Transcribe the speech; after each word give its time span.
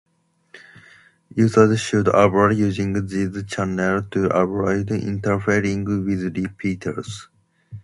Users 1.35 1.79
should 1.79 2.07
avoid 2.07 2.57
using 2.57 2.93
these 3.05 3.43
channels 3.43 4.05
to 4.09 4.29
avoid 4.35 4.89
interfering 4.89 5.83
with 6.07 6.35
repeaters. 6.35 7.29